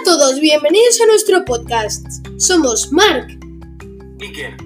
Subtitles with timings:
[0.00, 2.06] a todos, bienvenidos a nuestro podcast.
[2.38, 3.26] Somos Mark,
[4.20, 4.56] Iker,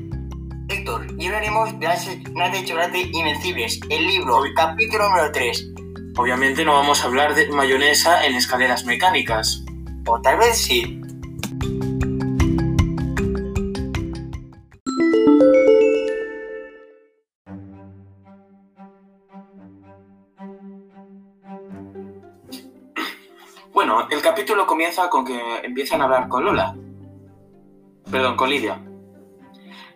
[0.69, 5.73] Héctor, y hablaremos de las escenas de chocolate invencibles, el libro, el capítulo número 3.
[6.17, 9.65] obviamente no vamos a hablar de mayonesa en escaleras mecánicas.
[10.07, 11.01] O tal vez sí.
[24.35, 26.75] Capítulo comienza con que empiezan a hablar con Lola.
[28.11, 28.83] Perdón, con Lidia.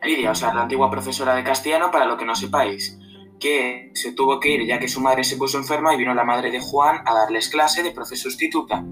[0.05, 3.01] Lidia, o sea, la antigua profesora de castellano, para lo que no sepáis,
[3.41, 6.23] que se tuvo que ir ya que su madre se puso enferma y vino la
[6.23, 8.85] madre de Juan a darles clase de profe sustituta.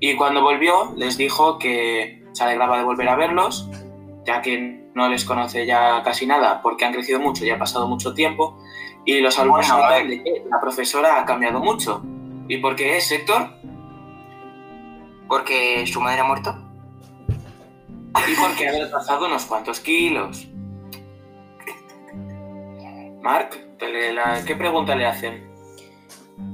[0.00, 3.70] Y cuando volvió, les dijo que se alegraba de volver a verlos,
[4.26, 7.86] ya que no les conoce ya casi nada porque han crecido mucho y ha pasado
[7.86, 8.58] mucho tiempo,
[9.04, 12.02] y los alumnos Bueno, notan de que la profesora ha cambiado mucho.
[12.48, 13.62] ¿Y por qué es, Héctor?
[15.28, 16.54] Porque su madre ha muerto.
[18.28, 20.48] Y porque ha adelgazado unos cuantos kilos.
[23.22, 23.50] Mark,
[24.46, 25.52] ¿qué pregunta le hacen?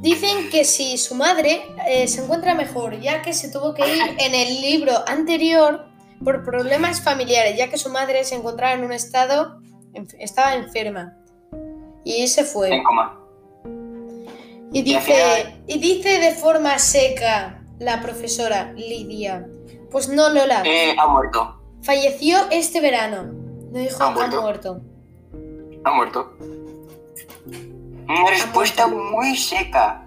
[0.01, 4.03] dicen que si su madre eh, se encuentra mejor, ya que se tuvo que ir
[4.19, 5.87] en el libro anterior
[6.23, 9.61] por problemas familiares, ya que su madre se encontraba en un estado,
[10.19, 11.17] estaba enferma.
[12.05, 12.75] Y se fue.
[12.75, 13.21] En coma.
[14.73, 19.47] Y dice, y dice de forma seca la profesora Lidia,
[19.91, 21.61] pues no Lola, Eh, ha muerto.
[21.83, 23.25] falleció este verano.
[23.73, 24.43] No dijo, ¿Ha ha muerto?
[24.43, 24.81] muerto.
[25.85, 26.33] Ha muerto.
[28.09, 30.05] Una respuesta muy seca.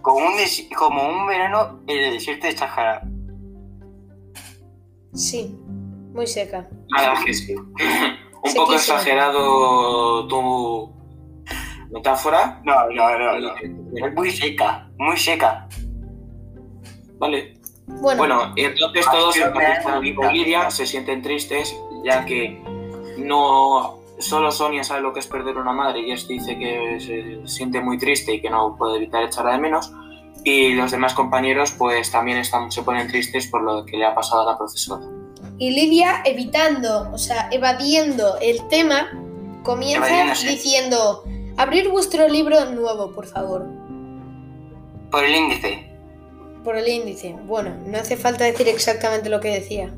[0.00, 3.02] Como un, des- como un verano en el desierto de Sahara.
[5.12, 5.54] Sí,
[6.14, 6.68] muy seca.
[6.90, 7.54] Nada, que sí.
[8.40, 10.92] Un poco exagerado tu
[11.90, 12.62] metáfora.
[12.64, 13.54] No, no, no, no.
[14.06, 15.68] Es muy seca, muy seca.
[17.18, 17.58] Vale.
[17.86, 19.36] Bueno, entonces todos
[20.02, 21.74] y con Lidia se sienten tristes,
[22.04, 22.62] ya que
[23.16, 27.48] no solo Sonia sabe lo que es perder una madre y es dice que se
[27.48, 29.92] siente muy triste y que no puede evitar echarla de menos.
[30.44, 34.14] Y los demás compañeros pues también están, se ponen tristes por lo que le ha
[34.14, 35.04] pasado a la profesora.
[35.58, 39.08] y Lidia evitando, o sea, evadiendo el tema,
[39.64, 41.24] comienza diciendo,
[41.56, 43.66] abrir vuestro libro nuevo, por favor,
[45.10, 45.87] Por el índice.
[46.64, 47.34] Por el índice.
[47.44, 49.94] Bueno, no hace falta decir exactamente lo que decía.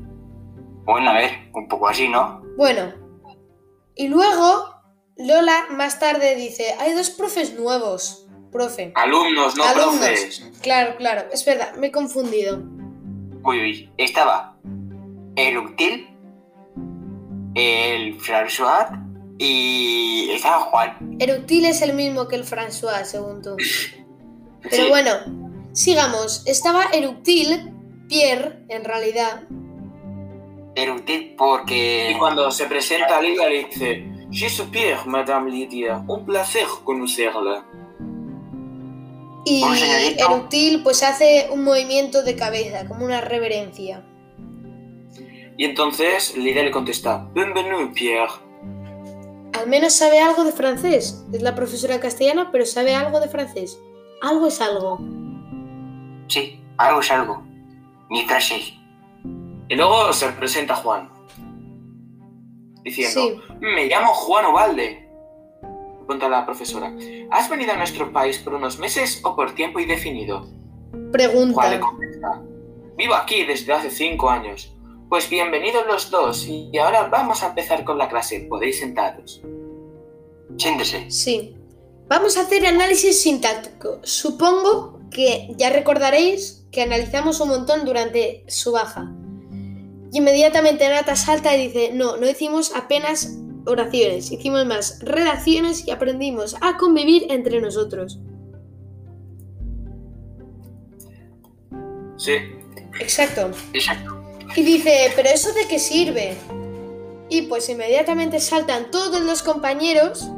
[0.85, 2.41] Bueno, a ver, un poco así, ¿no?
[2.57, 2.93] Bueno,
[3.95, 4.75] y luego
[5.17, 8.91] Lola más tarde dice, hay dos profes nuevos, profe.
[8.95, 9.97] Alumnos, no Alumnos.
[9.99, 10.49] profes.
[10.61, 12.61] Claro, claro, es verdad, me he confundido.
[13.43, 13.91] Uy, uy.
[13.97, 14.57] Estaba
[15.35, 16.07] el Uctil,
[17.55, 18.87] el François
[19.37, 21.17] y estaba Juan.
[21.19, 23.55] Eructil es el mismo que el François, según tú.
[24.61, 24.89] Pero Sí.
[24.89, 25.11] bueno,
[25.73, 26.43] sigamos.
[26.45, 27.73] Estaba Eructil,
[28.07, 29.43] Pierre, en realidad.
[30.75, 32.11] El Uctil porque...
[32.11, 36.65] Y cuando se presenta a Lidia le dice, Je suis Pierre, Madame Lidia, un placer
[36.83, 37.65] conocerla.
[39.43, 39.63] Y.
[40.17, 44.05] Eructil pues hace un movimiento de cabeza, como una reverencia.
[45.57, 48.31] Y entonces Lidia le contesta, Bienvenue, Pierre.
[49.53, 51.23] Al menos sabe algo de francés.
[51.33, 53.77] Es la profesora castellana, pero sabe algo de francés.
[54.21, 54.99] Algo es algo.
[56.31, 57.43] Sí, algo es algo.
[58.09, 58.73] Ni frases.
[59.67, 61.09] Y luego se presenta Juan,
[62.83, 63.53] diciendo, Sí.
[63.59, 65.09] me llamo Juan Ovalde.
[65.97, 66.93] Pregunta la profesora,
[67.31, 70.41] ¿has venido a nuestro país por unos meses o por tiempo indefinido?
[70.41, 71.79] Juan le Pregunta.
[71.81, 72.41] contesta,
[72.97, 74.73] vivo aquí desde hace cinco años.
[75.09, 78.45] Pues bienvenidos los dos y ahora vamos a empezar con la clase.
[78.49, 79.41] Podéis sentaros.
[80.57, 81.11] Siéntese.
[81.11, 81.57] Sí.
[82.07, 83.99] Vamos a hacer análisis sintáctico.
[84.03, 89.11] Supongo que ya recordaréis que analizamos un montón durante su baja.
[90.11, 95.91] Y inmediatamente Nata salta y dice, no, no hicimos apenas oraciones, hicimos más redacciones y
[95.91, 98.19] aprendimos a convivir entre nosotros.
[102.17, 102.33] Sí.
[102.99, 103.51] Exacto.
[103.73, 104.21] Exacto.
[104.55, 106.35] Y dice, ¿pero eso de qué sirve?
[107.29, 110.29] Y pues inmediatamente saltan todos los compañeros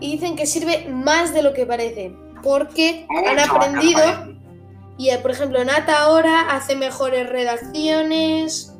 [0.00, 2.14] y dicen que sirve más de lo que parece.
[2.42, 4.32] Porque han Mucho más que aprendido
[4.98, 8.72] y, eh, por ejemplo, Nata ahora hace mejores redacciones,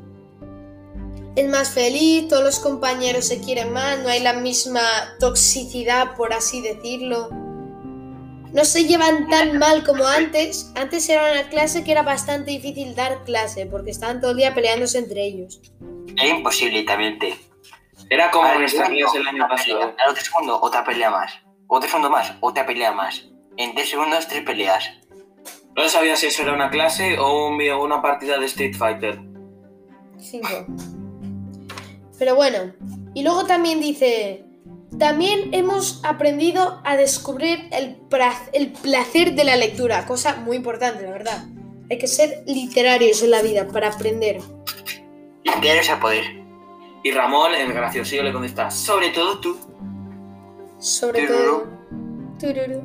[1.35, 4.83] es más feliz, todos los compañeros se quieren más, no hay la misma
[5.19, 7.31] toxicidad, por así decirlo.
[7.31, 10.71] No se llevan tan mal como antes.
[10.77, 14.55] Antes era una clase que era bastante difícil dar clase porque estaban todo el día
[14.55, 15.63] peleándose entre ellos.
[16.19, 17.35] Era imposible, literalmente.
[18.11, 19.49] Era como segundo, amigas el año pelea.
[19.49, 19.95] pasado.
[19.99, 21.33] Al otro segundo, otra pelea más.
[21.67, 23.25] Otro segundo más, otra pelea más.
[23.57, 24.85] En tres segundos, tres peleas.
[25.77, 29.21] No sabía si eso era una clase o un- una partida de Street Fighter.
[30.19, 30.49] 5.
[32.19, 32.73] Pero bueno,
[33.15, 34.45] y luego también dice,
[34.99, 41.03] también hemos aprendido a descubrir el, pra- el placer de la lectura, cosa muy importante,
[41.05, 41.45] la verdad.
[41.91, 44.41] Hay que ser literarios en la vida para aprender.
[45.45, 46.25] Literarios a poder.
[47.03, 49.57] Y Ramón, el graciosillo, le contesta, sobre todo tú.
[50.79, 51.45] Sobre Tururú.
[51.51, 51.69] todo...
[52.39, 52.83] Tururú.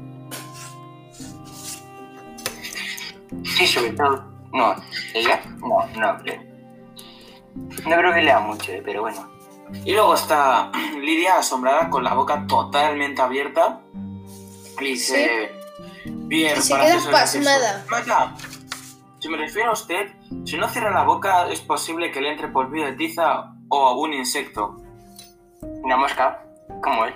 [3.44, 4.24] Sí, sobre todo.
[4.54, 4.76] No,
[5.14, 5.42] ¿ella?
[5.60, 6.42] No, no creo.
[7.86, 9.30] No creo que lea mucho, eh, pero bueno.
[9.84, 10.72] Y luego está
[11.02, 13.82] Lidia asombrada con la boca totalmente abierta.
[14.80, 15.52] Y dice,
[16.06, 17.46] bien, Y se para queda hacerse gracioso".
[17.50, 17.86] pasmada.
[17.90, 18.36] Vaya,
[19.20, 20.12] si me refiero a usted,
[20.46, 24.00] si no cierra la boca es posible que le entre por vía de tiza o
[24.02, 24.78] un insecto.
[25.62, 26.44] Una mosca,
[26.84, 27.14] como él.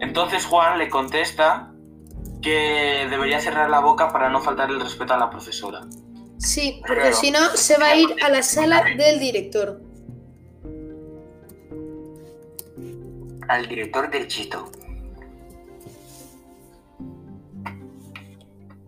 [0.00, 1.72] Entonces Juan le contesta
[2.42, 5.80] que debería cerrar la boca para no faltar el respeto a la profesora.
[6.38, 7.16] Sí, porque Claro.
[7.16, 9.82] si no se va a ir a la sala del director.
[13.48, 14.70] Al director del chito.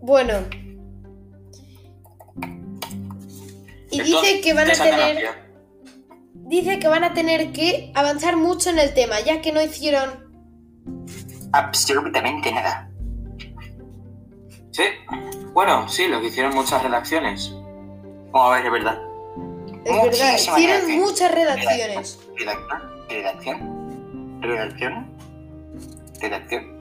[0.01, 0.35] Bueno.
[3.91, 5.51] Y dice que van a tener...
[6.35, 10.29] Dice que van a tener que avanzar mucho en el tema, ya que no hicieron...
[11.53, 12.90] Absolutamente nada.
[14.71, 14.85] Sí,
[15.53, 17.53] bueno, sí, lo que hicieron muchas redacciones.
[18.33, 19.03] Vamos a ver, es verdad.
[19.85, 22.21] Es verdad, hicieron muchas redacciones.
[22.39, 25.11] Redacción, redacción, redacción,
[26.21, 26.81] redacción.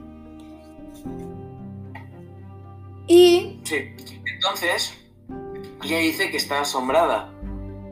[3.07, 3.95] Y Sí,
[4.35, 4.95] entonces
[5.83, 7.31] ella dice que está asombrada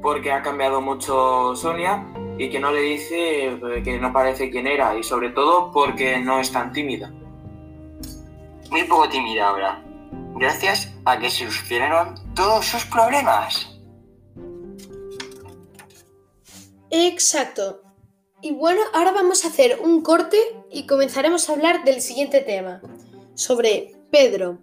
[0.04, 2.06] porque ha cambiado mucho Sonia
[2.38, 6.20] y que no le dice eh, que no parece quien era y sobre todo porque
[6.20, 7.12] no es tan tímida.
[8.70, 9.84] Muy poco tímida ahora.
[10.40, 13.68] Gracias a que se solucionaron todos sus problemas.
[16.92, 17.82] Exacto.
[18.42, 20.38] Y bueno, ahora vamos a hacer un corte
[20.72, 22.82] y comenzaremos a hablar del siguiente tema,
[23.34, 24.60] sobre Pedro.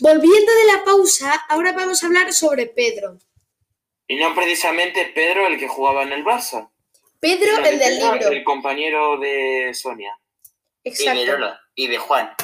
[0.00, 3.18] Volviendo de la pausa, ahora vamos a hablar sobre Pedro.
[4.06, 6.70] Y no precisamente Pedro el que jugaba en el Barça.
[7.18, 8.28] Pedro, el del libro.
[8.28, 10.16] El compañero de Sonia.
[10.86, 11.32] Y de Exacto.
[11.32, 11.60] Lola.
[11.74, 12.34] Y de Juan.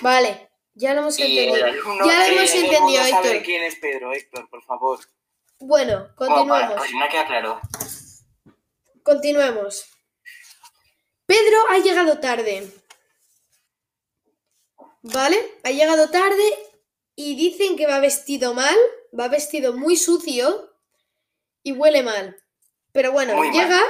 [0.00, 1.56] Vale, ya lo hemos Y entendido.
[1.66, 3.42] el alumno Ya lo hemos entendido, Héctor.
[3.42, 4.98] quién es Pedro, Héctor, por favor.
[5.58, 6.74] Bueno, vale, continuemos.
[6.78, 7.60] pues si no queda claro.
[9.02, 9.84] Continuemos.
[11.26, 12.68] Pedro ha llegado tarde.
[15.02, 15.58] ¿Vale?
[15.64, 16.58] Ha llegado tarde
[17.14, 18.76] y dicen que va vestido mal,
[19.18, 20.74] va vestido muy sucio
[21.62, 22.36] y huele mal.
[22.92, 23.84] Pero bueno, Muy mal.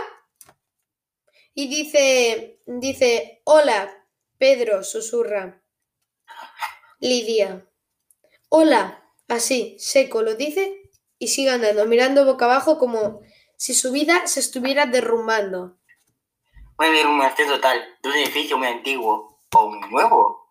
[1.55, 4.07] Y dice, dice, hola,
[4.39, 5.63] Pedro, susurra.
[7.01, 7.67] Lidia.
[8.49, 13.21] Hola, así, seco, lo dice y sigue andando, mirando boca abajo como
[13.57, 15.79] si su vida se estuviera derrumbando.
[16.77, 20.43] Puede haber un martel total de un edificio muy antiguo o muy nuevo.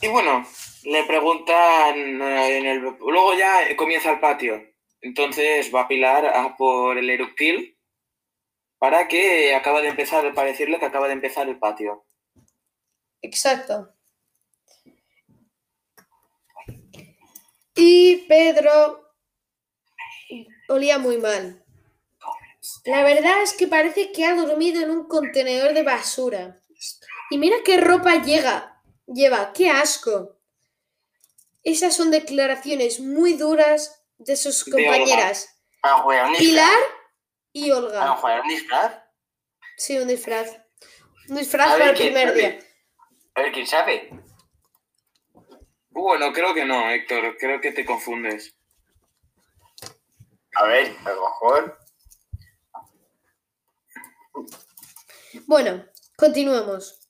[0.00, 0.46] Y bueno,
[0.84, 2.80] le preguntan eh, en el...
[2.80, 4.73] Luego ya comienza el patio.
[5.04, 7.76] Entonces va Pilar a por el eructil
[8.78, 12.06] para que acaba de empezar, para decirle que acaba de empezar el patio.
[13.20, 13.92] Exacto.
[17.74, 19.12] Y Pedro
[20.70, 21.62] olía muy mal.
[22.86, 26.62] La verdad es que parece que ha dormido en un contenedor de basura.
[27.28, 30.38] Y mira qué ropa llega, lleva, qué asco.
[31.62, 34.84] Esas son declaraciones muy duras de sus De Olga.
[34.96, 35.48] compañeras.
[36.38, 36.78] Pilar
[37.52, 38.16] y ¿Van a Olga.
[38.16, 38.98] jugar un disfraz?
[39.76, 40.50] Sí, un disfraz.
[41.28, 42.38] Un disfraz para el primer sabe.
[42.40, 42.58] día.
[43.34, 44.10] A ver quién sabe.
[45.90, 48.56] Bueno, creo que no, Héctor, creo que te confundes.
[50.56, 51.78] A ver, a lo mejor.
[55.46, 55.84] Bueno,
[56.16, 57.00] continuemos.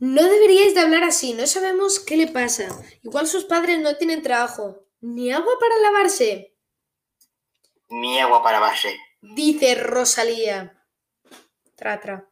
[0.00, 2.68] No deberíais de hablar así, no sabemos qué le pasa.
[3.02, 6.54] Igual sus padres no tienen trabajo, ni agua para lavarse,
[7.88, 8.96] Mi agua para base.
[9.20, 10.74] dice Rosalía.
[11.76, 12.28] Tra, tra.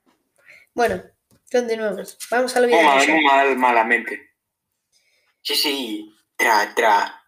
[0.75, 1.03] Bueno,
[1.51, 2.19] continuemos.
[2.31, 2.85] Vamos a lo bien.
[2.85, 4.35] mal, muy mal, malamente.
[5.43, 6.15] Sí, sí.
[6.37, 7.23] Tra, tra.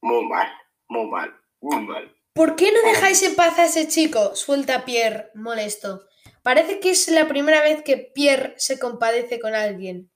[0.00, 0.48] Muy mal,
[0.88, 2.16] muy mal, muy mal.
[2.32, 4.34] ¿Por qué no dejáis en paz a ese chico?
[4.34, 6.06] Suelta Pierre, molesto.
[6.42, 10.10] Parece que es la primera vez que Pierre se compadece con alguien.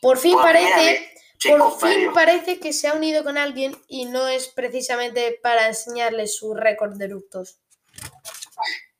[0.00, 1.12] Por fin Por parece
[1.48, 6.26] Por fin parece que se ha unido con alguien y no es precisamente para enseñarle
[6.26, 7.58] su récord de eructos.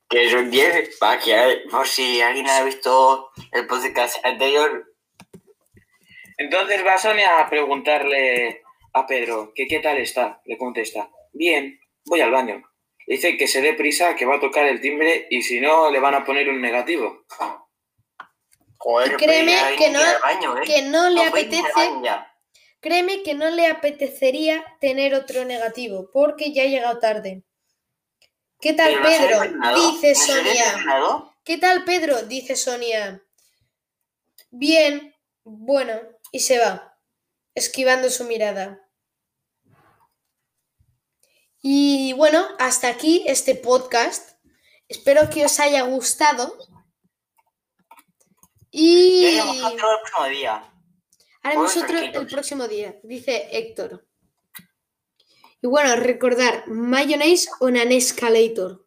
[0.09, 4.87] Que son 10, para que, por si alguien ha visto el podcast anterior,
[6.37, 10.41] Entonces va Sonia a preguntarle a Pedro que qué tal está.
[10.45, 12.63] Le contesta, bien, voy al baño.
[13.05, 15.99] Dice que se dé prisa, que va a tocar el timbre y si no le
[15.99, 17.23] van a poner un negativo.
[18.77, 20.61] joder, Y créeme pues que no- baño, ¿eh?
[20.65, 21.63] Que no le No apetece.
[22.81, 27.43] Créeme que no le apetecería tener otro negativo, porque ya ha llegado tarde.
[28.59, 29.91] ¿Qué tal, ¿Pero no se ha Pedro?
[29.91, 31.33] Dice ¿No se ha Sonia.
[31.43, 32.23] ¿Qué tal, Pedro?
[32.23, 33.23] Dice Sonia.
[34.49, 35.93] Bien, bueno,
[36.31, 36.97] y se va,
[37.55, 38.87] esquivando su mirada.
[41.61, 44.31] Y bueno, hasta aquí este podcast.
[44.87, 46.57] Espero que os haya gustado.
[48.71, 50.70] Y el próximo día.
[51.41, 54.05] Haremos otro el próximo día, dice Héctor.
[55.61, 58.79] Y bueno, recordar, mayonnaise on an escalator.